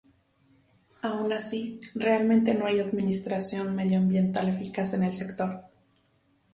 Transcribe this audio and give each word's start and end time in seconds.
Aun 1.03 1.31
así, 1.31 1.79
realmente 1.93 2.55
no 2.55 2.65
hay 2.65 2.79
administración 2.79 3.75
medioambiental 3.75 4.49
eficaz 4.49 4.95
en 4.95 5.03
el 5.03 5.13
sector. 5.13 5.61